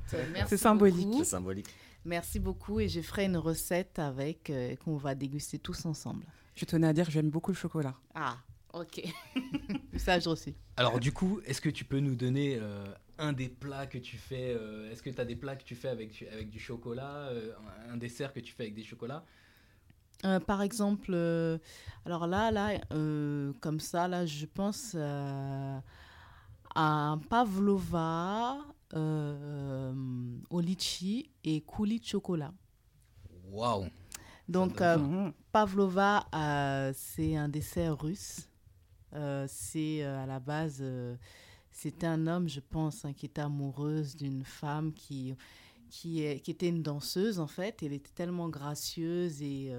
C'est 0.47 0.57
symbolique. 0.57 1.15
C'est 1.17 1.25
symbolique. 1.25 1.67
Merci 2.05 2.39
beaucoup 2.39 2.79
et 2.79 2.87
je 2.87 3.01
ferai 3.01 3.25
une 3.25 3.37
recette 3.37 3.99
avec 3.99 4.49
euh, 4.49 4.75
qu'on 4.77 4.95
va 4.95 5.15
déguster 5.15 5.59
tous 5.59 5.85
ensemble. 5.85 6.25
Je 6.55 6.65
tenais 6.65 6.87
à 6.87 6.93
dire 6.93 7.05
que 7.05 7.11
j'aime 7.11 7.29
beaucoup 7.29 7.51
le 7.51 7.57
chocolat. 7.57 7.95
Ah, 8.15 8.37
ok. 8.73 9.01
Ça, 9.97 10.19
je 10.19 10.29
aussi. 10.29 10.55
Alors 10.77 10.99
du 10.99 11.11
coup, 11.11 11.41
est-ce 11.45 11.61
que 11.61 11.69
tu 11.69 11.85
peux 11.85 11.99
nous 11.99 12.15
donner 12.15 12.57
euh, 12.59 12.85
un 13.17 13.33
des 13.33 13.49
plats 13.49 13.87
que 13.87 13.97
tu 13.97 14.17
fais 14.17 14.55
euh, 14.55 14.91
Est-ce 14.91 15.03
que 15.03 15.09
tu 15.09 15.19
as 15.19 15.25
des 15.25 15.35
plats 15.35 15.55
que 15.55 15.63
tu 15.63 15.75
fais 15.75 15.89
avec, 15.89 16.25
avec 16.31 16.49
du 16.49 16.59
chocolat 16.59 17.29
Un 17.89 17.97
dessert 17.97 18.33
que 18.33 18.39
tu 18.39 18.53
fais 18.53 18.63
avec 18.63 18.75
des 18.75 18.83
chocolats? 18.83 19.25
Par 20.47 20.61
exemple, 20.61 21.13
alors 22.05 22.27
là, 22.27 22.51
là, 22.51 22.77
comme 23.61 23.79
ça, 23.79 24.07
là, 24.07 24.25
je 24.25 24.45
pense 24.45 24.95
à 24.95 25.81
un 26.75 27.17
pavlova 27.17 28.57
euh, 28.95 29.93
au 30.49 30.59
litchi 30.61 31.29
et 31.43 31.61
coulis 31.61 31.99
de 31.99 32.05
chocolat. 32.05 32.51
Waouh 33.51 33.87
Donc, 34.47 34.81
euh, 34.81 35.31
pavlova, 35.51 36.25
euh, 36.33 36.91
c'est 36.95 37.35
un 37.35 37.49
dessert 37.49 37.99
russe. 37.99 38.48
C'est 39.47 40.03
à 40.03 40.25
la 40.25 40.39
base, 40.39 40.83
c'était 41.71 42.07
un 42.07 42.27
homme, 42.27 42.47
je 42.47 42.59
pense, 42.59 43.05
hein, 43.05 43.13
qui 43.13 43.25
était 43.25 43.41
amoureuse 43.41 44.15
d'une 44.15 44.43
femme 44.43 44.93
qui, 44.93 45.35
qui, 45.89 46.23
était 46.23 46.69
une 46.69 46.83
danseuse, 46.83 47.39
en 47.39 47.47
fait. 47.47 47.81
Elle 47.83 47.93
était 47.93 48.11
tellement 48.13 48.49
gracieuse 48.49 49.41
et 49.41 49.73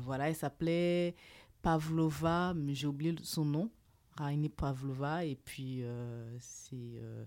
voilà, 0.00 0.28
elle 0.28 0.36
s'appelait 0.36 1.14
Pavlova, 1.62 2.54
mais 2.54 2.74
j'ai 2.74 2.86
oublié 2.86 3.14
son 3.22 3.44
nom. 3.44 3.70
Raini 4.16 4.48
Pavlova. 4.48 5.24
Et 5.24 5.36
puis, 5.36 5.82
euh, 5.82 6.36
c'est, 6.40 6.76
euh, 6.76 7.24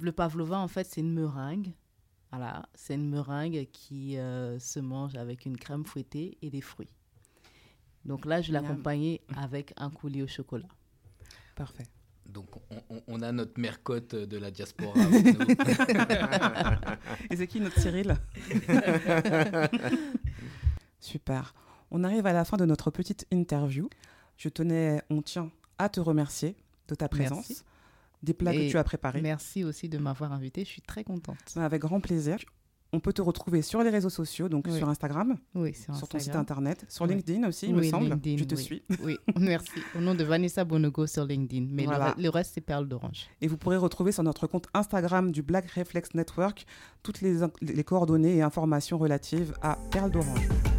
le 0.00 0.12
Pavlova, 0.12 0.58
en 0.58 0.68
fait, 0.68 0.84
c'est 0.84 1.00
une 1.00 1.12
meringue. 1.12 1.72
Voilà, 2.30 2.66
c'est 2.74 2.94
une 2.94 3.08
meringue 3.08 3.68
qui 3.72 4.16
euh, 4.16 4.58
se 4.58 4.80
mange 4.80 5.16
avec 5.16 5.44
une 5.44 5.56
crème 5.56 5.84
fouettée 5.84 6.38
et 6.40 6.50
des 6.50 6.62
fruits. 6.62 6.88
Donc 8.04 8.26
là, 8.26 8.40
je 8.40 8.52
l'accompagnais 8.52 9.20
avec 9.36 9.72
un 9.76 9.90
coulis 9.90 10.22
au 10.22 10.26
chocolat. 10.26 10.68
Parfait. 11.54 11.86
Donc 12.26 12.46
on, 12.70 13.02
on, 13.08 13.20
a 13.20 13.30
notre 13.30 13.60
mercotte 13.60 14.14
de 14.14 14.38
la 14.38 14.50
diaspora 14.50 14.92
avec 15.00 15.38
nous. 15.38 15.46
et 17.30 17.36
c'est 17.36 17.46
qui 17.46 17.60
notre 17.60 17.78
Cyril? 17.78 18.16
Super. 21.00 21.54
On 21.90 22.04
arrive 22.04 22.24
à 22.26 22.32
la 22.32 22.44
fin 22.44 22.56
de 22.56 22.64
notre 22.64 22.90
petite 22.90 23.26
interview. 23.30 23.90
Je 24.38 24.48
tenais, 24.48 25.02
on 25.10 25.20
tient 25.20 25.50
à 25.78 25.90
te 25.90 26.00
remercier 26.00 26.56
de 26.88 26.94
ta 26.94 27.08
présence, 27.08 27.64
des 28.22 28.32
plats 28.32 28.52
que 28.52 28.70
tu 28.70 28.78
as 28.78 28.84
préparés. 28.84 29.20
Merci 29.20 29.62
aussi 29.62 29.88
de 29.88 29.98
m'avoir 29.98 30.32
invité, 30.32 30.64
je 30.64 30.70
suis 30.70 30.82
très 30.82 31.04
contente. 31.04 31.36
Avec 31.56 31.82
grand 31.82 32.00
plaisir. 32.00 32.38
On 32.94 33.00
peut 33.00 33.12
te 33.14 33.22
retrouver 33.22 33.62
sur 33.62 33.82
les 33.82 33.88
réseaux 33.88 34.10
sociaux, 34.10 34.50
donc 34.50 34.68
sur 34.68 34.86
Instagram, 34.88 35.38
oui, 35.54 35.72
sur, 35.74 36.06
ton 36.06 36.18
site 36.18 36.36
internet, 36.36 36.84
sur 36.88 37.06
LinkedIn 37.06 37.48
aussi, 37.48 37.68
il 37.68 37.74
me 37.74 37.82
semble. 37.82 38.10
LinkedIn, 38.10 38.36
je 38.36 38.44
te 38.44 38.54
suis. 38.54 38.82
Oui, 39.02 39.16
merci. 39.38 39.72
Au 39.96 40.00
nom 40.00 40.14
de 40.14 40.22
Vanessa 40.22 40.64
Bonogo 40.64 41.06
sur 41.06 41.24
LinkedIn. 41.24 41.68
Mais 41.70 41.86
le, 41.86 42.28
reste, 42.28 42.52
c'est 42.54 42.60
Perle 42.60 42.86
d'Orange. 42.86 43.28
Et 43.40 43.48
vous 43.48 43.56
pourrez 43.56 43.78
retrouver 43.78 44.12
sur 44.12 44.22
notre 44.22 44.46
compte 44.46 44.68
Instagram 44.74 45.32
du 45.32 45.42
Black 45.42 45.70
Reflex 45.70 46.14
Network 46.14 46.66
toutes 47.02 47.22
les, 47.22 47.38
les 47.62 47.84
coordonnées 47.84 48.36
et 48.36 48.42
informations 48.42 48.98
relatives 48.98 49.54
à 49.62 49.78
Perle 49.90 50.10
d'Orange. 50.10 50.71